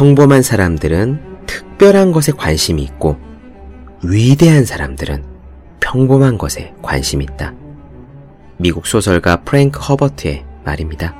평범한 0.00 0.40
사람들은 0.40 1.44
특별한 1.44 2.12
것에 2.12 2.32
관심이 2.32 2.82
있고 2.84 3.18
위대한 4.02 4.64
사람들은 4.64 5.22
평범한 5.78 6.38
것에 6.38 6.72
관심이 6.80 7.26
있다. 7.30 7.52
미국 8.56 8.86
소설가 8.86 9.42
프랭크 9.42 9.78
허버트의 9.78 10.46
말입니다. 10.64 11.14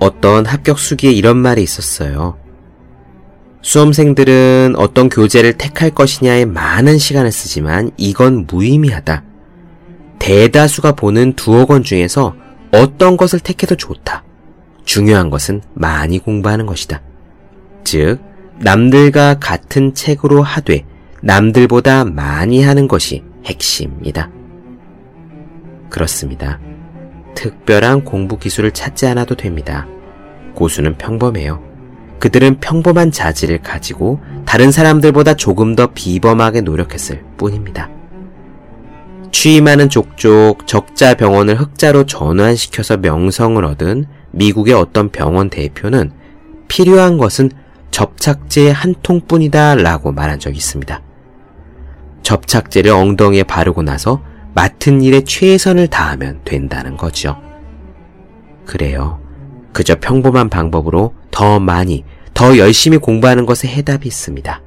어떤 0.00 0.44
합격 0.44 0.78
수기에 0.78 1.12
이런 1.12 1.38
말이 1.38 1.62
있었어요. 1.62 2.36
수험생들은 3.62 4.74
어떤 4.76 5.08
교재를 5.08 5.54
택할 5.54 5.88
것이냐에 5.88 6.44
많은 6.44 6.98
시간을 6.98 7.32
쓰지만 7.32 7.90
이건 7.96 8.46
무의미하다. 8.46 9.24
대다수가 10.18 10.92
보는 10.92 11.36
두억 11.36 11.70
원 11.70 11.82
중에서 11.82 12.34
어떤 12.70 13.16
것을 13.16 13.40
택해도 13.40 13.76
좋다. 13.76 14.24
중요한 14.84 15.30
것은 15.30 15.62
많이 15.72 16.18
공부하는 16.18 16.66
것이다. 16.66 17.00
즉, 17.84 18.18
남들과 18.58 19.38
같은 19.38 19.94
책으로 19.94 20.42
하되 20.42 20.84
남들보다 21.22 22.04
많이 22.04 22.62
하는 22.62 22.88
것이 22.88 23.22
핵심이다. 23.44 24.30
그렇습니다. 25.90 26.60
특별한 27.34 28.04
공부 28.04 28.38
기술을 28.38 28.72
찾지 28.72 29.06
않아도 29.06 29.36
됩니다. 29.36 29.86
고수는 30.54 30.96
평범해요. 30.98 31.62
그들은 32.18 32.60
평범한 32.60 33.10
자질을 33.10 33.58
가지고 33.58 34.20
다른 34.46 34.70
사람들보다 34.70 35.34
조금 35.34 35.74
더 35.74 35.88
비범하게 35.88 36.62
노력했을 36.62 37.22
뿐입니다. 37.36 37.90
취임하는 39.30 39.88
족족 39.88 40.66
적자 40.66 41.14
병원을 41.14 41.60
흑자로 41.60 42.06
전환시켜서 42.06 42.96
명성을 42.96 43.62
얻은 43.64 44.06
미국의 44.30 44.74
어떤 44.74 45.10
병원 45.10 45.50
대표는 45.50 46.12
필요한 46.68 47.18
것은 47.18 47.50
접착제 47.94 48.72
한 48.72 48.92
통뿐이다 49.04 49.76
라고 49.76 50.10
말한 50.10 50.40
적이 50.40 50.56
있습니다. 50.56 51.00
접착제를 52.24 52.90
엉덩이에 52.90 53.44
바르고 53.44 53.82
나서 53.82 54.20
맡은 54.52 55.00
일에 55.00 55.20
최선을 55.20 55.86
다하면 55.86 56.40
된다는 56.44 56.96
거죠. 56.96 57.36
그래요. 58.66 59.20
그저 59.72 59.94
평범한 59.94 60.48
방법으로 60.48 61.14
더 61.30 61.60
많이, 61.60 62.04
더 62.34 62.58
열심히 62.58 62.98
공부하는 62.98 63.46
것에 63.46 63.68
해답이 63.68 64.08
있습니다. 64.08 64.60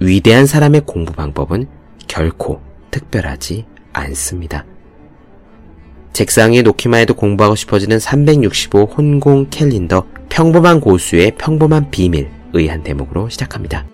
위대한 0.00 0.46
사람의 0.46 0.80
공부 0.86 1.12
방법은 1.12 1.68
결코 2.08 2.60
특별하지 2.90 3.64
않습니다. 3.92 4.64
책상에 6.12 6.62
놓기만 6.62 6.98
해도 7.02 7.14
공부하고 7.14 7.54
싶어지는 7.54 8.00
365 8.00 8.86
혼공 8.86 9.50
캘린더 9.50 10.04
평범한 10.28 10.80
고수의 10.80 11.36
평범한 11.38 11.92
비밀 11.92 12.39
의한 12.52 12.82
대목으로 12.82 13.28
시작합니다. 13.28 13.86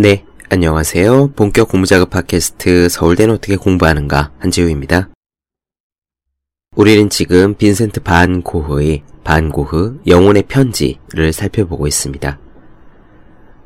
네, 0.00 0.24
안녕하세요. 0.48 1.32
본격 1.34 1.68
공부작업 1.70 2.10
팟캐스트 2.10 2.88
서울대는 2.88 3.34
어떻게 3.34 3.56
공부하는가 3.56 4.30
한지우입니다. 4.38 5.08
우리는 6.78 7.10
지금 7.10 7.56
빈센트 7.56 7.98
반 7.98 8.40
고흐의 8.40 9.02
반 9.24 9.50
고흐 9.50 9.98
영혼의 10.06 10.44
편지를 10.44 11.32
살펴보고 11.32 11.88
있습니다. 11.88 12.38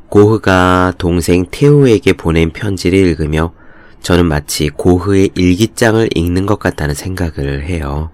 고흐가 0.08 0.94
동생 0.96 1.44
테오에게 1.50 2.14
보낸 2.14 2.52
편지를 2.52 2.98
읽으며 3.00 3.52
저는 4.00 4.24
마치 4.24 4.70
고흐의 4.70 5.32
일기장을 5.34 6.08
읽는 6.14 6.46
것 6.46 6.58
같다는 6.58 6.94
생각을 6.94 7.66
해요. 7.66 8.10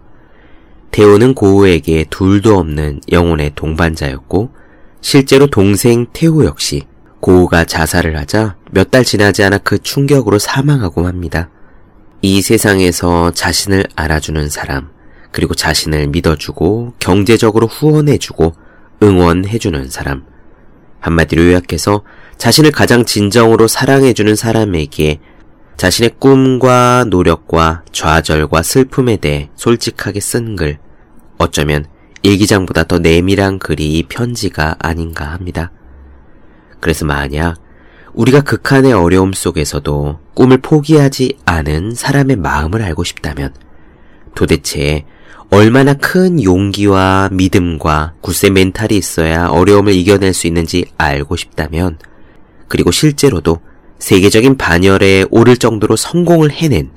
테오는 0.90 1.34
고흐에게 1.34 2.06
둘도 2.10 2.58
없는 2.58 3.02
영혼의 3.12 3.52
동반자였고 3.54 4.50
실제로 5.00 5.46
동생 5.46 6.06
테오 6.12 6.44
역시 6.44 6.82
고우가 7.20 7.66
자살을 7.66 8.16
하자 8.16 8.56
몇 8.72 8.90
달 8.90 9.04
지나지 9.04 9.44
않아 9.44 9.58
그 9.58 9.78
충격으로 9.78 10.40
사망하고 10.40 11.02
맙니다. 11.02 11.50
이 12.20 12.42
세상에서 12.42 13.30
자신을 13.30 13.84
알아주는 13.94 14.48
사람, 14.48 14.90
그리고 15.30 15.54
자신을 15.54 16.08
믿어주고 16.08 16.94
경제적으로 16.98 17.66
후원해주고 17.66 18.54
응원해주는 19.02 19.88
사람. 19.88 20.24
한마디로 21.00 21.44
요약해서 21.44 22.02
자신을 22.36 22.72
가장 22.72 23.04
진정으로 23.04 23.68
사랑해주는 23.68 24.34
사람에게 24.34 25.20
자신의 25.76 26.16
꿈과 26.18 27.04
노력과 27.08 27.84
좌절과 27.92 28.64
슬픔에 28.64 29.16
대해 29.16 29.50
솔직하게 29.54 30.18
쓴 30.18 30.56
글, 30.56 30.78
어쩌면 31.38 31.86
일기장보다 32.22 32.84
더 32.84 32.98
내밀한 32.98 33.60
글이 33.60 33.98
이 33.98 34.02
편지가 34.02 34.74
아닌가 34.80 35.26
합니다. 35.26 35.70
그래서 36.80 37.06
만약 37.06 37.60
우리가 38.14 38.40
극한의 38.40 38.92
어려움 38.92 39.32
속에서도 39.32 40.18
꿈을 40.34 40.58
포기하지 40.58 41.38
않은 41.44 41.94
사람의 41.94 42.36
마음을 42.36 42.82
알고 42.82 43.04
싶다면 43.04 43.54
도대체 44.34 45.04
얼마나 45.50 45.94
큰 45.94 46.42
용기와 46.42 47.30
믿음과 47.32 48.14
굳세 48.20 48.50
멘탈이 48.50 48.96
있어야 48.96 49.48
어려움을 49.48 49.94
이겨낼 49.94 50.34
수 50.34 50.46
있는지 50.46 50.84
알고 50.98 51.36
싶다면 51.36 51.98
그리고 52.68 52.90
실제로도 52.90 53.60
세계적인 53.98 54.58
반열에 54.58 55.24
오를 55.30 55.56
정도로 55.56 55.96
성공을 55.96 56.50
해낸 56.52 56.90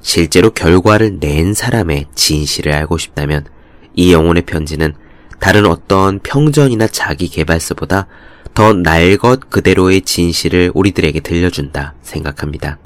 실제로 0.00 0.50
결과를 0.50 1.18
낸 1.18 1.54
사람의 1.54 2.06
진실을 2.14 2.72
알고 2.72 2.98
싶다면 2.98 3.46
이 3.94 4.12
영혼의 4.12 4.46
편지는 4.46 4.94
다른 5.40 5.66
어떤 5.66 6.20
평전이나 6.20 6.86
자기 6.86 7.28
개발서보다 7.28 8.06
더 8.58 8.72
날 8.72 9.16
것 9.18 9.48
그대로의 9.50 10.00
진실을 10.00 10.72
우리들에게 10.74 11.20
들려준다 11.20 11.94
생각합니다. 12.02 12.80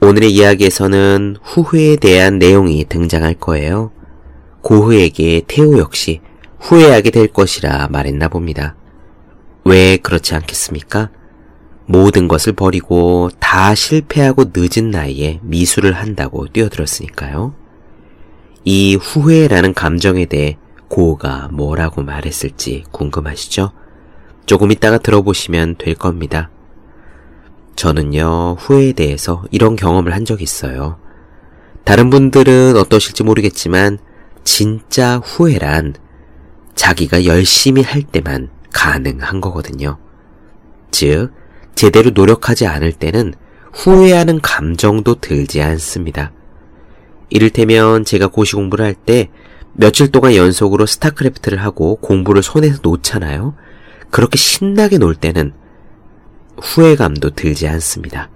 오늘의 0.00 0.32
이야기에서는 0.32 1.36
후회에 1.42 1.96
대한 1.96 2.38
내용이 2.38 2.86
등장할 2.88 3.34
거예요. 3.34 3.90
고흐에게 4.62 5.42
태호 5.46 5.76
역시 5.76 6.22
후회하게 6.58 7.10
될 7.10 7.26
것이라 7.26 7.88
말했나 7.88 8.28
봅니다. 8.28 8.76
왜 9.66 9.98
그렇지 9.98 10.34
않겠습니까? 10.34 11.10
모든 11.84 12.26
것을 12.26 12.54
버리고 12.54 13.28
다 13.38 13.74
실패하고 13.74 14.44
늦은 14.56 14.90
나이에 14.90 15.40
미술을 15.42 15.92
한다고 15.92 16.46
뛰어들었으니까요. 16.48 17.52
이 18.64 18.94
후회라는 18.94 19.74
감정에 19.74 20.24
대해 20.24 20.56
고흐가 20.88 21.50
뭐라고 21.52 22.02
말했을지 22.02 22.84
궁금하시죠? 22.90 23.72
조금 24.50 24.72
있다가 24.72 24.98
들어보시면 24.98 25.76
될 25.78 25.94
겁니다. 25.94 26.50
저는요, 27.76 28.56
후회에 28.58 28.94
대해서 28.94 29.44
이런 29.52 29.76
경험을 29.76 30.12
한 30.12 30.24
적이 30.24 30.42
있어요. 30.42 30.98
다른 31.84 32.10
분들은 32.10 32.76
어떠실지 32.76 33.22
모르겠지만, 33.22 33.98
진짜 34.42 35.18
후회란 35.18 35.94
자기가 36.74 37.26
열심히 37.26 37.82
할 37.82 38.02
때만 38.02 38.50
가능한 38.72 39.40
거거든요. 39.40 39.98
즉, 40.90 41.30
제대로 41.76 42.10
노력하지 42.10 42.66
않을 42.66 42.94
때는 42.94 43.34
후회하는 43.72 44.40
감정도 44.40 45.20
들지 45.20 45.62
않습니다. 45.62 46.32
이를테면 47.28 48.04
제가 48.04 48.26
고시 48.26 48.56
공부를 48.56 48.84
할 48.84 48.94
때 48.94 49.30
며칠 49.74 50.10
동안 50.10 50.34
연속으로 50.34 50.86
스타크래프트를 50.86 51.62
하고 51.62 51.94
공부를 52.00 52.42
손에서 52.42 52.80
놓잖아요. 52.82 53.54
그렇게 54.10 54.36
신나게 54.36 54.98
놀 54.98 55.14
때는 55.14 55.52
후회감도 56.60 57.30
들지 57.30 57.68
않습니다. 57.68 58.30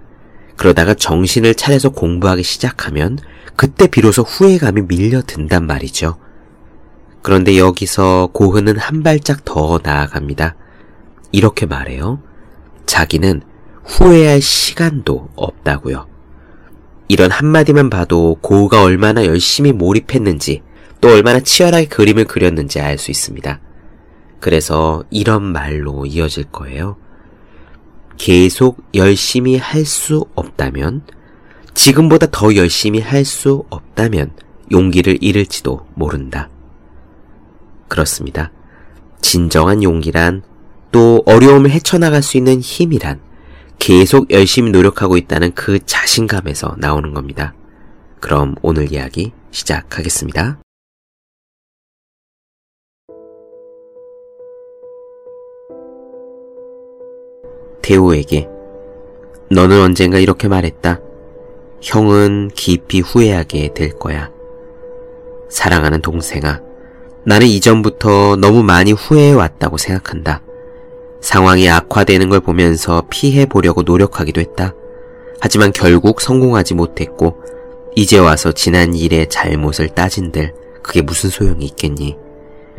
그러다가 0.57 0.95
정신을 0.95 1.55
차려서 1.55 1.91
공부하기 1.91 2.43
시작하면 2.43 3.19
그때 3.57 3.87
비로소 3.87 4.23
후회감이 4.23 4.83
밀려든단 4.83 5.67
말이죠. 5.67 6.17
그런데 7.23 7.59
여기서 7.59 8.31
고흐는 8.33 8.79
한 8.79 9.03
발짝 9.03 9.45
더 9.45 9.81
나아갑니다. 9.83 10.57
이렇게 11.33 11.67
말해요. 11.67 12.21
자기는 12.87 13.43
후회할 13.85 14.41
시간도 14.41 15.31
없다고요. 15.35 16.07
이런 17.09 17.31
한마디만 17.31 17.91
봐도 17.91 18.37
고흐가 18.41 18.83
얼마나 18.83 19.25
열심히 19.25 19.73
몰입했는지 19.73 20.63
또 21.01 21.09
얼마나 21.11 21.41
치열하게 21.41 21.87
그림을 21.87 22.25
그렸는지 22.25 22.81
알 22.81 22.99
수 22.99 23.11
있습니다. 23.11 23.61
그래서 24.45 25.03
이런 25.09 25.43
말로 25.43 26.05
이어질 26.05 26.45
거예요. 26.53 26.99
계속 28.19 28.77
열심히 28.95 29.57
할 29.57 29.87
수 29.87 30.27
없다면, 30.35 31.01
지금보다 31.73 32.27
더 32.31 32.55
열심히 32.55 33.01
할 33.01 33.25
수 33.25 33.65
없다면 33.71 34.33
용기를 34.71 35.17
잃을지도 35.23 35.87
모른다. 35.95 36.51
그렇습니다. 37.89 38.53
진정한 39.23 39.83
용기란 39.83 40.43
또 40.93 41.23
어려움을 41.25 41.71
헤쳐나갈 41.71 42.23
수 42.23 42.37
있는 42.37 42.61
힘이란 42.61 43.23
계속 43.79 44.31
열심히 44.31 44.73
노력하고 44.73 45.17
있다는 45.17 45.55
그 45.55 45.79
자신감에서 45.87 46.77
나오는 46.77 47.15
겁니다. 47.15 47.55
그럼 48.21 48.57
오늘 48.61 48.93
이야기 48.93 49.33
시작하겠습니다. 49.53 50.64
대우에게 57.85 58.49
너는 59.51 59.79
언젠가 59.83 60.19
이렇게 60.19 60.49
말했다. 60.49 61.01
형은 61.83 62.51
깊이 62.55 63.01
후회하게 63.01 63.75
될 63.75 63.91
거야. 63.91 64.31
사랑하는 65.51 66.01
동생아, 66.01 66.63
나는 67.27 67.47
이전부터 67.47 68.37
너무 68.37 68.63
많이 68.63 68.93
후회해왔다고 68.93 69.77
생각한다. 69.77 70.43
상황이 71.21 71.69
악화되는 71.69 72.31
걸 72.31 72.41
보면서 72.41 73.05
피해 73.11 73.45
보려고 73.45 73.83
노력하기도 73.83 74.41
했다. 74.41 74.75
하지만 75.41 75.71
결국 75.71 76.23
성공하지 76.23 76.73
못했고, 76.75 77.37
이제 77.95 78.19
와서 78.19 78.53
지난 78.53 78.95
일의 78.95 79.29
잘못을 79.29 79.89
따진들 79.91 80.55
그게 80.83 81.03
무슨 81.03 81.29
소용이 81.29 81.67
있겠니? 81.67 82.17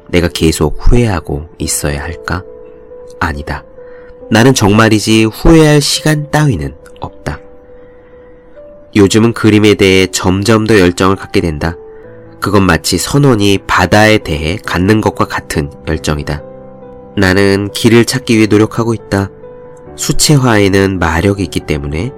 내가 0.10 0.28
계속 0.30 0.78
후회하고 0.80 1.46
있어야 1.60 2.02
할까? 2.02 2.44
아니다. 3.20 3.64
나는 4.32 4.54
정말이지 4.54 5.26
후회할 5.26 5.82
시간 5.82 6.32
따위는 6.32 6.76
없다. 7.00 7.40
요즘은 8.96 9.34
그림에 9.34 9.76
대해 9.76 10.08
점점 10.08 10.66
더 10.66 10.80
열정을 10.80 11.16
갖게 11.16 11.42
된다. 11.42 11.76
그건 12.40 12.64
마치 12.64 12.98
선원이 12.98 13.60
바다에 13.68 14.20
대해 14.20 14.58
갖는 14.58 15.02
것과 15.02 15.26
같은 15.26 15.72
열정이다. 15.88 16.44
나는 17.18 17.70
길을 17.72 18.06
찾기 18.06 18.38
위해 18.38 18.48
노력하고 18.48 18.94
있다. 18.94 19.30
수채화에는 19.96 21.00
마력이 21.00 21.44
있기 21.44 21.62
때문에 21.62 22.12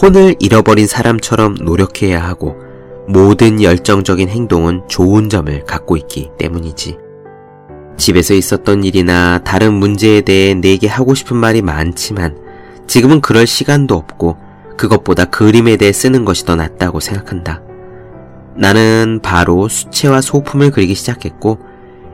혼을 0.00 0.36
잃어버린 0.38 0.86
사람처럼 0.86 1.56
노력해야 1.60 2.22
하고 2.22 2.56
모든 3.06 3.62
열정적인 3.62 4.28
행동은 4.28 4.88
좋은 4.88 5.28
점을 5.28 5.64
갖고 5.64 5.96
있기 5.96 6.30
때문이지. 6.38 7.03
집에서 7.96 8.34
있었던 8.34 8.84
일이나 8.84 9.38
다른 9.44 9.74
문제에 9.74 10.20
대해 10.20 10.54
내게 10.54 10.88
하고 10.88 11.14
싶은 11.14 11.36
말이 11.36 11.62
많지만 11.62 12.36
지금은 12.86 13.20
그럴 13.20 13.46
시간도 13.46 13.94
없고 13.94 14.36
그것보다 14.76 15.26
그림에 15.26 15.76
대해 15.76 15.92
쓰는 15.92 16.24
것이 16.24 16.44
더 16.44 16.56
낫다고 16.56 17.00
생각한다. 17.00 17.62
나는 18.56 19.20
바로 19.22 19.68
수채화 19.68 20.20
소품을 20.20 20.70
그리기 20.70 20.94
시작했고 20.94 21.58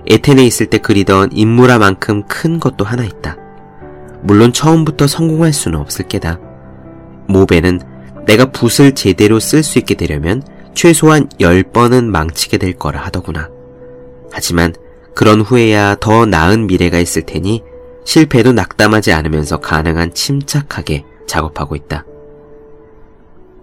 에텐에 0.06 0.44
있을 0.44 0.66
때 0.66 0.78
그리던 0.78 1.30
인물화만큼 1.32 2.24
큰 2.26 2.60
것도 2.60 2.84
하나 2.84 3.04
있다. 3.04 3.36
물론 4.22 4.52
처음부터 4.52 5.06
성공할 5.06 5.52
수는 5.52 5.78
없을 5.78 6.08
게다. 6.08 6.38
모베는 7.26 7.80
내가 8.26 8.46
붓을 8.46 8.94
제대로 8.94 9.40
쓸 9.40 9.62
수 9.62 9.78
있게 9.78 9.94
되려면 9.94 10.42
최소한 10.74 11.28
10번은 11.40 12.04
망치게 12.04 12.58
될 12.58 12.74
거라 12.74 13.00
하더구나. 13.00 13.48
하지만 14.30 14.74
그런 15.14 15.40
후에야 15.40 15.96
더 16.00 16.26
나은 16.26 16.66
미래가 16.66 16.98
있을 16.98 17.22
테니 17.22 17.62
실패도 18.04 18.52
낙담하지 18.52 19.12
않으면서 19.12 19.58
가능한 19.58 20.14
침착하게 20.14 21.04
작업하고 21.26 21.76
있다. 21.76 22.04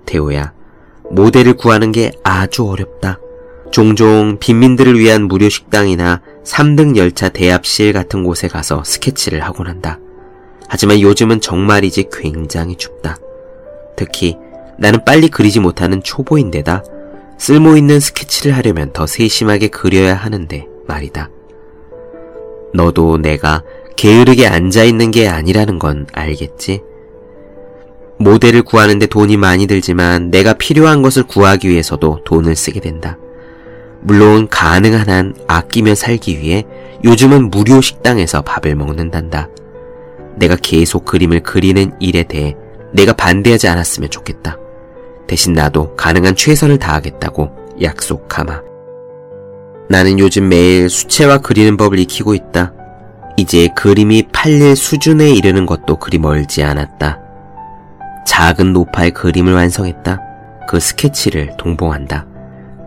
태호야, 0.06 0.54
모델을 1.12 1.54
구하는 1.54 1.92
게 1.92 2.12
아주 2.24 2.66
어렵다. 2.66 3.20
종종 3.72 4.38
빈민들을 4.40 4.98
위한 4.98 5.24
무료 5.24 5.50
식당이나 5.50 6.22
3등 6.46 6.96
열차 6.96 7.30
대합실 7.30 7.92
같은 7.92 8.24
곳에 8.24 8.48
가서 8.48 8.84
스케치를 8.84 9.44
하곤 9.44 9.68
한다. 9.68 10.00
하지만 10.70 11.02
요즘은 11.02 11.42
정말이지 11.42 12.10
굉장히 12.12 12.76
춥다. 12.78 13.18
특히 13.96 14.38
나는 14.78 15.04
빨리 15.04 15.28
그리지 15.28 15.60
못하는 15.60 16.02
초보인데다 16.04 16.84
쓸모있는 17.38 18.00
스케치를 18.00 18.56
하려면 18.56 18.94
더 18.94 19.06
세심하게 19.08 19.68
그려야 19.70 20.16
하는데 20.16 20.68
말이다. 20.88 21.30
너도 22.74 23.18
내가 23.18 23.64
게으르게 23.96 24.48
앉아있는 24.48 25.12
게 25.12 25.28
아니라는 25.28 25.80
건 25.80 26.06
알겠지? 26.14 26.82
모델을 28.20 28.64
구하는데 28.64 29.06
돈이 29.08 29.38
많이 29.38 29.68
들지만 29.68 30.32
내가 30.32 30.54
필요한 30.54 31.02
것을 31.02 31.24
구하기 31.24 31.70
위해서도 31.70 32.22
돈을 32.26 32.56
쓰게 32.56 32.80
된다. 32.80 33.18
물론 34.02 34.48
가능한 34.48 35.10
한 35.10 35.36
아끼며 35.48 35.96
살기 35.96 36.40
위해 36.40 36.66
요즘은 37.04 37.50
무료 37.50 37.82
식당에서 37.82 38.42
밥을 38.42 38.76
먹는단다. 38.76 39.50
내가 40.36 40.56
계속 40.56 41.06
그림을 41.06 41.42
그리는 41.42 41.92
일에 42.00 42.24
대해 42.24 42.56
내가 42.94 43.14
반대하지 43.14 43.68
않았으면 43.68 44.10
좋겠다. 44.10 44.58
대신 45.28 45.54
나도 45.54 45.96
가능한 45.96 46.36
최선을 46.36 46.80
다하겠다고 46.80 47.50
약속하마. 47.82 48.77
나는 49.90 50.20
요즘 50.20 50.50
매일 50.50 50.90
수채화 50.90 51.40
그리는 51.40 51.78
법을 51.78 52.00
익히고 52.00 52.34
있다. 52.34 52.74
이제 53.38 53.70
그림이 53.76 54.28
팔릴 54.34 54.76
수준에 54.76 55.30
이르는 55.30 55.66
것도 55.66 55.98
그리 55.98 56.18
멀지 56.18 56.64
않았다. 56.64 57.20
작은 58.26 58.74
노파의 58.74 59.12
그림을 59.12 59.54
완성했다. 59.54 60.20
그 60.68 60.80
스케치를 60.80 61.56
동봉한다. 61.58 62.26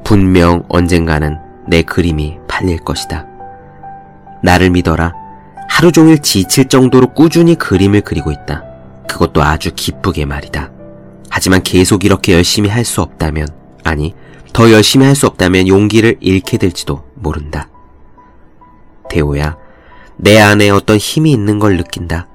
분명 0.04 0.64
언젠가는 0.68 1.38
내 1.66 1.82
그림이 1.82 2.38
팔릴 2.48 2.78
것이다. 2.78 3.26
나를 4.42 4.70
믿어라. 4.70 5.14
하루 5.68 5.92
종일 5.92 6.18
지칠 6.18 6.66
정도로 6.68 7.14
꾸준히 7.14 7.54
그림을 7.54 8.02
그리고 8.02 8.30
있다. 8.30 8.64
그것도 9.08 9.42
아주 9.42 9.70
기쁘게 9.74 10.26
말이다. 10.26 10.70
하지만 11.30 11.62
계속 11.62 12.04
이렇게 12.04 12.34
열심히 12.34 12.68
할 12.68 12.84
수 12.84 13.00
없다면, 13.02 13.46
아니, 13.84 14.14
더 14.52 14.70
열심히 14.70 15.06
할 15.06 15.14
수 15.14 15.26
없다면 15.26 15.68
용기를 15.68 16.16
잃게 16.20 16.56
될지도 16.56 17.04
모른다. 17.14 17.68
대호야, 19.08 19.56
내 20.16 20.38
안에 20.38 20.70
어떤 20.70 20.96
힘이 20.96 21.32
있는 21.32 21.58
걸 21.58 21.76
느낀다. 21.76 22.26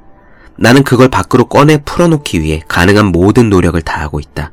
나는 0.57 0.83
그걸 0.83 1.09
밖으로 1.09 1.45
꺼내 1.45 1.77
풀어놓기 1.83 2.41
위해 2.41 2.61
가능한 2.67 3.07
모든 3.07 3.49
노력을 3.49 3.79
다하고 3.81 4.19
있다. 4.19 4.51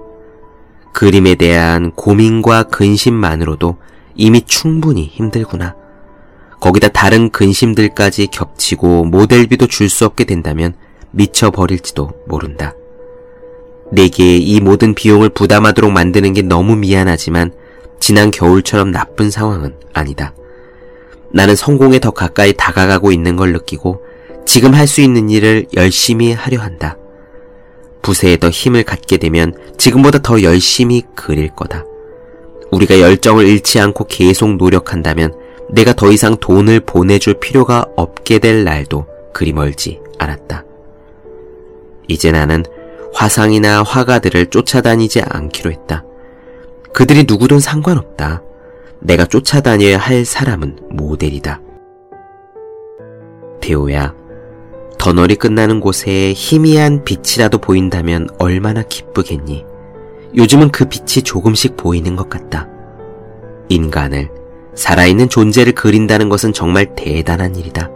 그림에 0.93 1.35
대한 1.37 1.93
고민과 1.93 2.64
근심만으로도 2.64 3.76
이미 4.14 4.42
충분히 4.42 5.04
힘들구나. 5.07 5.75
거기다 6.61 6.88
다른 6.88 7.31
근심들까지 7.31 8.28
겹치고 8.28 9.04
모델비도 9.07 9.66
줄 9.66 9.88
수 9.88 10.04
없게 10.04 10.25
된다면 10.25 10.75
미쳐버릴지도 11.12 12.11
모른다. 12.28 12.75
내게 13.92 14.37
이 14.38 14.58
모든 14.61 14.94
비용을 14.94 15.28
부담하도록 15.28 15.92
만드는 15.92 16.32
게 16.32 16.40
너무 16.42 16.76
미안하지만 16.76 17.52
지난 18.00 18.30
겨울처럼 18.30 18.90
나쁜 18.90 19.30
상황은 19.30 19.75
아니다. 19.92 20.34
나는 21.30 21.54
성공에 21.54 21.99
더 21.99 22.11
가까이 22.11 22.54
다가가고 22.54 23.12
있는 23.12 23.37
걸 23.37 23.52
느끼고 23.52 24.02
지금 24.46 24.75
할 24.75 24.87
수 24.87 25.02
있는 25.02 25.30
일을 25.30 25.66
열심히 25.76 26.32
하려 26.32 26.58
한다. 26.58 26.96
부세에 28.00 28.38
더 28.38 28.49
힘을 28.49 28.82
갖게 28.82 29.18
되면 29.18 29.54
지금보다 29.78 30.18
더 30.18 30.42
열심히 30.42 31.02
그릴 31.14 31.50
거다. 31.54 31.84
우리가 32.70 32.99
열정을 32.99 33.46
잃지 33.46 33.78
않고 33.78 34.06
계속 34.08 34.56
노력한다면 34.56 35.34
내가 35.70 35.92
더 35.92 36.11
이상 36.11 36.37
돈을 36.37 36.80
보내줄 36.80 37.34
필요가 37.40 37.84
없게 37.96 38.38
될 38.38 38.64
날도 38.64 39.06
그리 39.32 39.52
멀지 39.52 40.00
않았다. 40.18 40.64
이제 42.08 42.32
나는 42.32 42.64
화상이나 43.12 43.83
화가들을 43.83 44.47
쫓아다니지 44.47 45.23
않기로 45.23 45.71
했다. 45.71 46.04
그들이 46.92 47.25
누구든 47.25 47.61
상관없다. 47.61 48.42
내가 49.00 49.26
쫓아다녀야 49.26 49.99
할 49.99 50.25
사람은 50.25 50.78
모델이다. 50.90 51.61
대호야, 53.61 54.14
터널이 54.99 55.37
끝나는 55.37 55.81
곳에 55.81 56.33
희미한 56.33 57.04
빛이라도 57.04 57.59
보인다면 57.59 58.28
얼마나 58.38 58.83
기쁘겠니? 58.83 59.64
요즘은 60.37 60.71
그 60.71 60.85
빛이 60.87 61.23
조금씩 61.25 61.76
보이는 61.76 62.16
것 62.16 62.28
같다. 62.28 62.69
인간을, 63.69 64.31
살아있는 64.75 65.28
존재를 65.28 65.75
그린다는 65.75 66.28
것은 66.28 66.52
정말 66.52 66.95
대단한 66.95 67.57
일이다. 67.57 67.90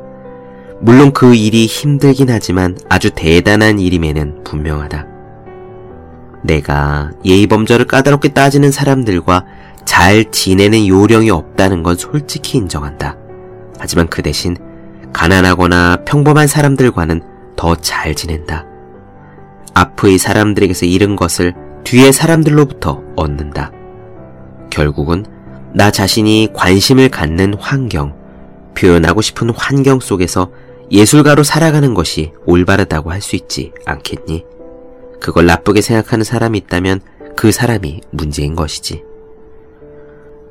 물론 0.80 1.12
그 1.12 1.34
일이 1.34 1.66
힘들긴 1.66 2.28
하지만 2.30 2.76
아주 2.88 3.10
대단한 3.10 3.78
일임에는 3.78 4.44
분명하다. 4.44 5.06
내가 6.44 7.10
예의범절을 7.24 7.86
까다롭게 7.86 8.28
따지는 8.30 8.70
사람들과 8.70 9.44
잘 9.84 10.30
지내는 10.30 10.86
요령이 10.86 11.30
없다는 11.30 11.82
건 11.82 11.96
솔직히 11.96 12.58
인정한다. 12.58 13.16
하지만 13.78 14.06
그 14.08 14.22
대신 14.22 14.56
가난하거나 15.12 16.04
평범한 16.04 16.46
사람들과는 16.46 17.22
더 17.56 17.74
잘 17.76 18.14
지낸다. 18.14 18.66
앞의 19.74 20.18
사람들에게서 20.18 20.86
잃은 20.86 21.16
것을 21.16 21.54
뒤의 21.84 22.12
사람들로부터 22.12 23.02
얻는다. 23.16 23.72
결국은 24.70 25.24
나 25.72 25.90
자신이 25.90 26.50
관심을 26.54 27.08
갖는 27.08 27.54
환경, 27.54 28.14
표현하고 28.76 29.22
싶은 29.22 29.50
환경 29.50 30.00
속에서 30.00 30.50
예술가로 30.90 31.42
살아가는 31.42 31.94
것이 31.94 32.32
올바르다고 32.46 33.10
할 33.10 33.20
수 33.20 33.36
있지 33.36 33.72
않겠니? 33.84 34.44
그걸 35.20 35.46
나쁘게 35.46 35.80
생각하는 35.80 36.24
사람이 36.24 36.58
있다면 36.58 37.00
그 37.36 37.50
사람이 37.50 38.02
문제인 38.10 38.54
것이지. 38.54 39.02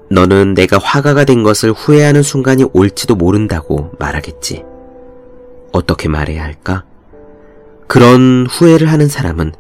너는 0.09 0.53
내가 0.53 0.77
화가가 0.77 1.23
된 1.25 1.43
것을 1.43 1.71
후회하는 1.71 2.21
순간이 2.21 2.65
올지도 2.73 3.15
모른다고 3.15 3.91
말하겠지. 3.97 4.63
어떻게 5.71 6.07
말해야 6.07 6.43
할까? 6.43 6.83
그런 7.87 8.45
후회를 8.49 8.91
하는 8.91 9.07
사람은 9.07 9.53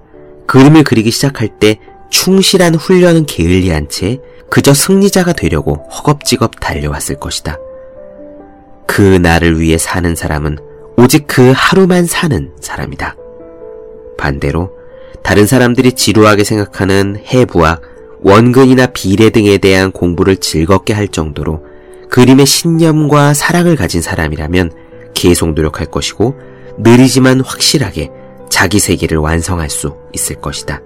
그림을 0.47 0.83
그리기 0.83 1.11
시작할 1.11 1.59
때 1.59 1.79
충실한 2.09 2.75
훈련은 2.75 3.25
게을리한 3.25 3.89
채 3.89 4.19
그저 4.49 4.73
승리자가 4.73 5.33
되려고 5.33 5.75
허겁지겁 5.91 6.59
달려왔을 6.59 7.15
것이다. 7.19 7.57
그 8.87 9.01
나를 9.01 9.59
위해 9.59 9.77
사는 9.77 10.15
사람은 10.15 10.57
오직 10.97 11.27
그 11.27 11.53
하루만 11.55 12.05
사는 12.05 12.51
사람이다. 12.59 13.15
반대로 14.17 14.71
다른 15.23 15.45
사람들이 15.45 15.93
지루하게 15.93 16.43
생각하는 16.43 17.17
해부학, 17.27 17.81
원근이나 18.21 18.87
비례 18.87 19.29
등에 19.29 19.57
대한 19.57 19.91
공부를 19.91 20.37
즐겁게 20.37 20.93
할 20.93 21.07
정도로 21.07 21.63
그림의 22.09 22.45
신념과 22.45 23.33
사랑을 23.33 23.75
가진 23.75 24.01
사람이라면 24.01 24.71
계속 25.13 25.53
노력할 25.53 25.87
것이고 25.87 26.35
느리지만 26.77 27.41
확실하게 27.41 28.11
자기 28.49 28.79
세계를 28.79 29.17
완성할 29.17 29.69
수 29.69 29.97
있을 30.13 30.35
것이다. 30.37 30.81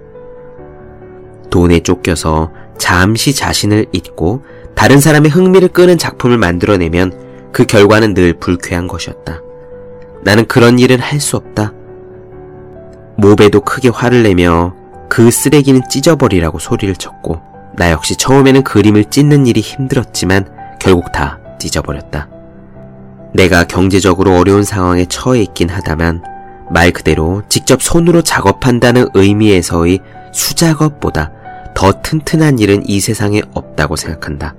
돈에 1.49 1.81
쫓겨서 1.81 2.51
잠시 2.77 3.33
자신을 3.33 3.87
잊고 3.91 4.43
다른 4.75 4.99
사람의 4.99 5.29
흥미를 5.31 5.67
끄는 5.67 5.97
작품을 5.97 6.37
만들어내면 6.37 7.51
그 7.51 7.65
결과는 7.65 8.13
늘 8.13 8.33
불쾌한 8.33 8.87
것이었다. 8.87 9.41
나는 10.23 10.45
그런 10.45 10.79
일은 10.79 10.99
할 10.99 11.19
수 11.19 11.37
없다. 11.37 11.73
모베도 13.17 13.61
크게 13.61 13.89
화를 13.89 14.23
내며 14.23 14.73
그 15.09 15.31
쓰레기는 15.31 15.81
찢어버리라고 15.89 16.59
소리를 16.59 16.95
쳤고 16.95 17.41
나 17.75 17.91
역시 17.91 18.15
처음에는 18.15 18.63
그림을 18.63 19.05
찢는 19.05 19.45
일이 19.47 19.61
힘들었지만 19.61 20.77
결국 20.79 21.11
다 21.11 21.39
찢어버렸다. 21.59 22.29
내가 23.33 23.63
경제적으로 23.65 24.37
어려운 24.37 24.63
상황에 24.63 25.05
처해 25.05 25.41
있긴 25.41 25.69
하다만 25.69 26.23
말 26.71 26.91
그대로 26.91 27.43
직접 27.49 27.81
손으로 27.81 28.21
작업한다는 28.21 29.09
의미에서의 29.13 29.99
수작업보다 30.31 31.31
더 31.75 31.91
튼튼한 32.01 32.59
일은 32.59 32.83
이 32.87 32.99
세상에 32.99 33.41
없다고 33.53 33.95
생각한다. 33.95 34.55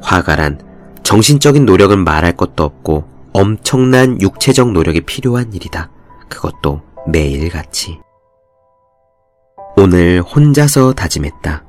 화가란 0.00 0.60
정신적인 1.02 1.66
노력은 1.66 2.04
말할 2.04 2.32
것도 2.32 2.64
없고 2.64 3.13
엄청난 3.34 4.20
육체적 4.20 4.70
노력이 4.70 5.00
필요한 5.00 5.52
일이다. 5.52 5.90
그것도 6.28 6.82
매일같이. 7.08 7.98
오늘 9.76 10.22
혼자서 10.22 10.92
다짐했다. 10.92 11.64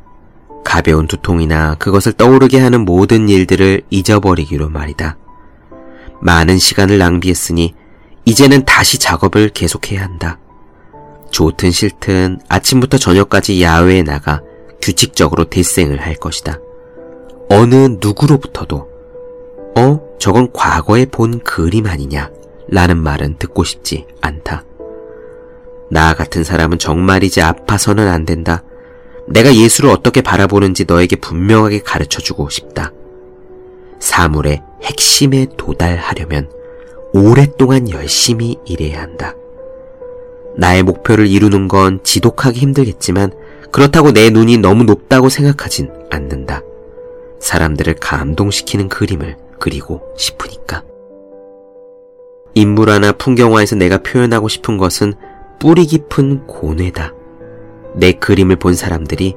가벼운 0.63 1.07
두통이나 1.07 1.74
그것을 1.75 2.13
떠오르게 2.13 2.60
하는 2.60 2.86
모든 2.86 3.29
일들을 3.29 3.81
잊어버리기로 3.89 4.69
말이다. 4.69 5.17
많은 6.22 6.60
시간을 6.60 7.00
낭비했으니 7.00 7.74
이제는 8.25 8.65
다시 8.65 9.00
작업을 9.00 9.50
계속해야 9.50 10.03
한다. 10.03 10.39
좋든 11.31 11.72
싫든 11.72 12.41
아침부터 12.48 13.00
저녁까지 13.00 13.62
야외에 13.63 14.03
나가 14.03 14.41
규칙적으로 14.84 15.45
대생을 15.45 16.00
할 16.00 16.13
것이다. 16.13 16.60
어느 17.50 17.98
누구로부터도 18.00 18.88
어? 19.77 20.04
저건 20.19 20.51
과거에 20.51 21.05
본 21.05 21.39
그림 21.39 21.88
아니냐? 21.88 22.31
라는 22.67 22.98
말은 22.98 23.36
듣고 23.38 23.63
싶지 23.63 24.05
않다. 24.22 24.63
나 25.91 26.13
같은 26.13 26.43
사람은 26.43 26.79
정말이지 26.79 27.41
아파서는 27.41 28.07
안 28.07 28.25
된다. 28.25 28.63
내가 29.27 29.53
예술을 29.55 29.89
어떻게 29.89 30.22
바라보는지 30.22 30.86
너에게 30.86 31.15
분명하게 31.15 31.79
가르쳐 31.79 32.22
주고 32.22 32.50
싶다. 32.50 32.91
사물의 34.00 34.62
핵심에 34.84 35.48
도달하려면 35.57 36.50
오랫동안 37.13 37.89
열심히 37.89 38.57
일해야 38.65 39.01
한다. 39.01 39.36
나의 40.57 40.84
목표를 40.84 41.27
이루는 41.27 41.67
건 41.67 42.00
지독하기 42.03 42.60
힘들겠지만 42.60 43.31
그렇다고 43.72 44.12
내 44.12 44.29
눈이 44.29 44.57
너무 44.57 44.84
높다고 44.84 45.29
생각하진 45.29 45.91
않는다. 46.10 46.62
사람들을 47.39 47.95
감동시키는 47.95 48.89
그림을 48.89 49.38
그리고 49.59 50.01
싶으니까. 50.17 50.83
인물화나 52.53 53.12
풍경화에서 53.12 53.75
내가 53.75 53.97
표현하고 53.97 54.47
싶은 54.47 54.77
것은 54.77 55.13
뿌리 55.59 55.85
깊은 55.85 56.47
고뇌다. 56.47 57.13
내 57.95 58.12
그림을 58.13 58.57
본 58.57 58.75
사람들이 58.75 59.35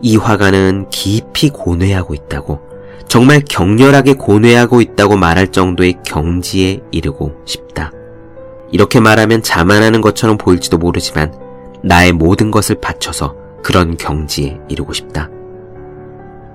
이 0.00 0.16
화가는 0.16 0.88
깊이 0.90 1.50
고뇌하고 1.50 2.14
있다고, 2.14 2.60
정말 3.08 3.40
격렬하게 3.48 4.14
고뇌하고 4.14 4.80
있다고 4.80 5.16
말할 5.16 5.52
정도의 5.52 5.96
경지에 6.04 6.80
이르고 6.90 7.32
싶다. 7.44 7.92
이렇게 8.70 8.98
말하면 9.00 9.42
자만하는 9.42 10.00
것처럼 10.00 10.36
보일지도 10.36 10.78
모르지만 10.78 11.32
나의 11.82 12.12
모든 12.12 12.50
것을 12.50 12.76
바쳐서 12.80 13.36
그런 13.62 13.96
경지에 13.96 14.58
이르고 14.68 14.92
싶다. 14.92 15.30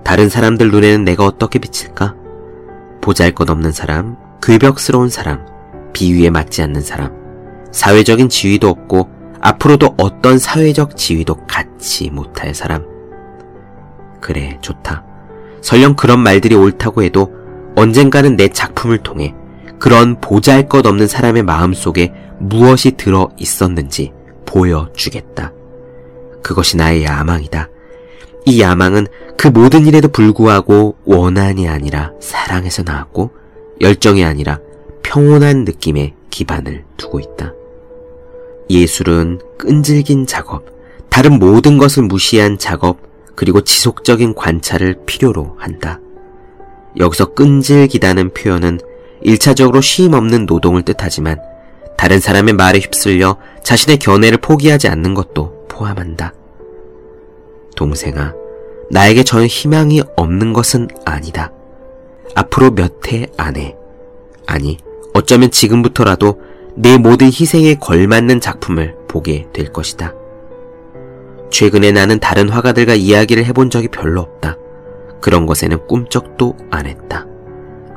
다른 0.04 0.28
사람들 0.28 0.72
눈에는 0.72 1.06
내가 1.06 1.25
어떻게 1.25 1.60
비칠까? 1.60 2.16
보잘 3.01 3.32
것 3.32 3.50
없는 3.50 3.72
사람, 3.72 4.18
괴벽스러운 4.41 5.10
사람, 5.10 5.46
비위에 5.94 6.29
맞지 6.29 6.62
않는 6.63 6.82
사람, 6.82 7.12
사회적인 7.72 8.29
지위도 8.29 8.68
없고 8.68 9.10
앞으로도 9.41 9.96
어떤 9.98 10.38
사회적 10.38 10.98
지위도 10.98 11.46
갖지 11.48 12.10
못할 12.10 12.53
사람. 12.53 12.86
그래, 14.20 14.58
좋다. 14.62 15.03
설령 15.62 15.96
그런 15.96 16.20
말들이 16.20 16.56
옳다고 16.56 17.03
해도 17.03 17.34
언젠가는 17.75 18.36
내 18.36 18.50
작품을 18.50 19.00
통해 19.00 19.34
그런 19.79 20.20
보잘 20.20 20.68
것 20.68 20.86
없는 20.86 21.08
사람의 21.08 21.44
마음 21.44 21.74
속에 21.74 22.13
무엇이 22.39 22.91
들어 22.91 23.29
있었는지 23.38 24.12
보여주겠다. 24.46 25.53
그것이 26.41 26.77
나의 26.77 27.03
야망이다. 27.06 27.70
이 28.46 28.62
야망은 28.62 29.08
그 29.38 29.48
모든 29.48 29.86
일에도 29.86 30.08
불구하고 30.08 30.96
원한이 31.05 31.67
아니라 31.67 32.12
사랑에서 32.19 32.84
나왔고 32.84 33.31
열정이 33.81 34.24
아니라 34.25 34.60
평온한 35.03 35.65
느낌의 35.65 36.13
기반을 36.29 36.84
두고 36.98 37.19
있다. 37.19 37.53
예술은 38.69 39.39
끈질긴 39.58 40.27
작업, 40.27 40.65
다른 41.10 41.39
모든 41.39 41.77
것을 41.77 42.03
무시한 42.03 42.58
작업, 42.58 42.98
그리고 43.36 43.62
지속적인 43.62 44.36
관찰을 44.36 45.00
필요로 45.05 45.55
한다. 45.58 46.00
여기서 46.98 47.34
끈질기다는 47.34 48.34
표현은 48.34 48.79
1차적으로 49.25 49.81
쉼 49.81 50.13
없는 50.13 50.46
노동을 50.46 50.84
뜻하지만 50.84 51.39
다른 51.98 52.19
사람의 52.19 52.53
말에 52.53 52.79
휩쓸려 52.79 53.38
자신의 53.63 53.98
견해를 53.98 54.39
포기하지 54.39 54.88
않는 54.88 55.13
것도 55.13 55.67
포함한다. 55.67 56.34
동생아, 57.80 58.34
나에게 58.92 59.24
전혀 59.24 59.46
희망이 59.46 60.02
없는 60.18 60.52
것은 60.52 60.90
아니다. 61.06 61.54
앞으로 62.36 62.72
몇 62.72 63.08
해 63.08 63.28
안에, 63.38 63.78
아니, 64.46 64.78
어쩌면 65.14 65.50
지금부터라도 65.50 66.42
내 66.76 66.98
모든 66.98 67.28
희생에 67.28 67.76
걸맞는 67.76 68.42
작품을 68.42 68.96
보게 69.08 69.48
될 69.54 69.72
것이다. 69.72 70.14
최근에 71.52 71.94
나는 71.94 72.20
다른 72.20 72.50
화가들과 72.50 72.96
이야기를 72.96 73.46
해본 73.46 73.70
적이 73.70 73.88
별로 73.88 74.20
없다. 74.20 74.58
그런 75.22 75.46
것에는 75.46 75.88
꿈쩍도 75.88 76.58
안 76.70 76.86
했다. 76.86 77.26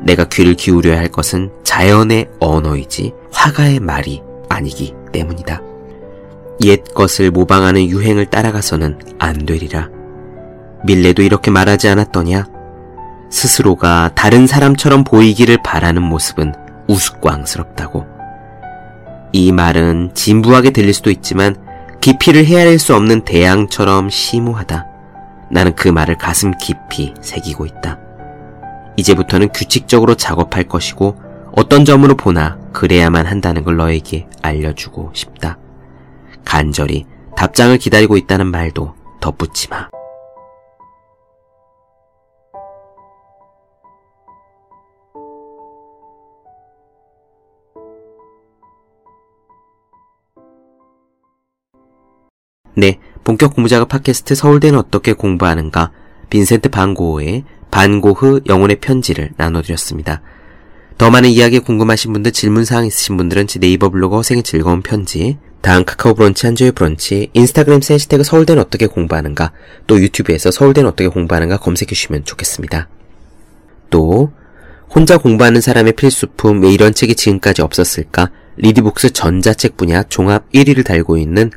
내가 0.00 0.24
귀를 0.28 0.54
기울여야 0.54 0.96
할 0.96 1.08
것은 1.08 1.50
자연의 1.64 2.28
언어이지 2.38 3.12
화가의 3.32 3.80
말이 3.80 4.22
아니기 4.48 4.94
때문이다. 5.12 5.60
옛 6.60 6.84
것을 6.94 7.30
모방하는 7.30 7.88
유행을 7.88 8.26
따라가서는 8.26 8.98
안 9.18 9.46
되리라. 9.46 9.88
밀레도 10.84 11.22
이렇게 11.22 11.50
말하지 11.50 11.88
않았더냐? 11.88 12.46
스스로가 13.30 14.10
다른 14.14 14.46
사람처럼 14.46 15.04
보이기를 15.04 15.58
바라는 15.64 16.02
모습은 16.02 16.54
우스꽝스럽다고. 16.88 18.06
이 19.32 19.50
말은 19.52 20.10
진부하게 20.14 20.70
들릴 20.70 20.92
수도 20.92 21.10
있지만 21.10 21.56
깊이를 22.00 22.44
헤아릴 22.44 22.78
수 22.78 22.94
없는 22.94 23.24
대양처럼 23.24 24.10
심오하다. 24.10 24.86
나는 25.50 25.74
그 25.74 25.88
말을 25.88 26.18
가슴 26.18 26.52
깊이 26.58 27.14
새기고 27.20 27.64
있다. 27.66 27.98
이제부터는 28.96 29.48
규칙적으로 29.54 30.14
작업할 30.14 30.64
것이고 30.64 31.16
어떤 31.54 31.84
점으로 31.84 32.16
보나 32.16 32.58
그래야만 32.72 33.26
한다는 33.26 33.64
걸 33.64 33.76
너에게 33.76 34.26
알려주고 34.42 35.12
싶다. 35.14 35.58
간절히 36.52 37.06
답장을 37.34 37.78
기다리고 37.78 38.18
있다는 38.18 38.46
말도 38.46 38.94
덧붙지 39.22 39.70
마. 39.70 39.88
네, 52.74 52.98
본격 53.24 53.54
공부작업 53.54 53.88
팟캐스트 53.88 54.34
서울대는 54.34 54.78
어떻게 54.78 55.14
공부하는가 55.14 55.90
빈센트 56.28 56.68
반고흐의 56.68 57.44
반고흐 57.70 58.42
영혼의 58.46 58.78
편지를 58.80 59.30
나눠드렸습니다. 59.38 60.20
더 60.98 61.08
많은 61.08 61.30
이야기에 61.30 61.60
궁금하신 61.60 62.12
분들, 62.12 62.32
질문사항 62.32 62.84
있으신 62.84 63.16
분들은 63.16 63.46
제 63.46 63.58
네이버 63.58 63.88
블로그 63.88 64.16
허생의 64.16 64.42
즐거운 64.42 64.82
편지 64.82 65.38
다음 65.62 65.84
카카오 65.84 66.14
브런치 66.14 66.44
한주의 66.44 66.72
브런치 66.72 67.30
인스타그램 67.32 67.80
세시태그 67.80 68.24
서울대는 68.24 68.60
어떻게 68.60 68.86
공부하는가 68.86 69.52
또 69.86 70.00
유튜브에서 70.00 70.50
서울대는 70.50 70.90
어떻게 70.90 71.08
공부하는가 71.08 71.58
검색해 71.58 71.88
주시면 71.88 72.24
좋겠습니다. 72.24 72.88
또 73.88 74.32
혼자 74.90 75.18
공부하는 75.18 75.60
사람의 75.60 75.92
필수품 75.94 76.62
왜 76.62 76.72
이런 76.72 76.92
책이 76.92 77.14
지금까지 77.14 77.62
없었을까 77.62 78.30
리디북스 78.56 79.12
전자책 79.12 79.76
분야 79.76 80.02
종합 80.02 80.50
1위를 80.50 80.84
달고 80.84 81.16
있는 81.16 81.50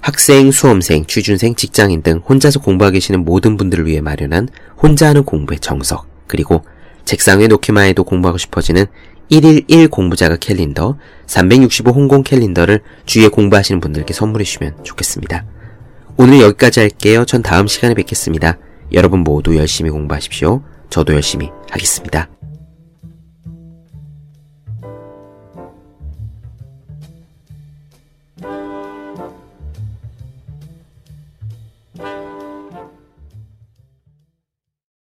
학생, 0.00 0.52
수험생, 0.52 1.06
취준생, 1.06 1.56
직장인 1.56 2.02
등 2.02 2.18
혼자서 2.28 2.60
공부하고 2.60 2.92
계시는 2.92 3.24
모든 3.24 3.56
분들을 3.56 3.86
위해 3.86 4.00
마련한 4.00 4.48
혼자 4.80 5.08
하는 5.08 5.24
공부의 5.24 5.58
정석, 5.58 6.06
그리고 6.28 6.62
책상 7.06 7.40
에 7.40 7.46
놓기만 7.46 7.86
해도 7.86 8.04
공부하고 8.04 8.36
싶어지는 8.36 8.84
1일 9.30 9.64
1 9.68 9.88
공부자가 9.88 10.36
캘린더, 10.36 10.98
365 11.26 11.90
홍콩 11.90 12.22
캘린더를 12.22 12.82
주위에 13.06 13.28
공부하시는 13.28 13.80
분들께 13.80 14.12
선물해 14.12 14.44
주시면 14.44 14.84
좋겠습니다. 14.84 15.44
오늘 16.18 16.40
여기까지 16.40 16.80
할게요. 16.80 17.24
전 17.24 17.42
다음 17.42 17.66
시간에 17.66 17.94
뵙겠습니다. 17.94 18.58
여러분 18.92 19.20
모두 19.20 19.56
열심히 19.56 19.90
공부하십시오. 19.90 20.62
저도 20.90 21.14
열심히 21.14 21.50
하겠습니다. 21.70 22.35